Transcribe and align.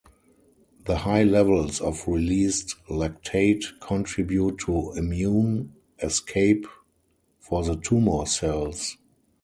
The 0.85 0.97
high 0.97 1.21
levels 1.21 1.79
of 1.79 2.07
released 2.07 2.75
lactate 2.89 3.79
contribute 3.81 4.57
to 4.65 4.93
immune 4.97 5.75
escape 6.01 6.65
for 7.39 7.63
the 7.63 7.75
tumor 7.75 8.25
cells. 8.25 8.97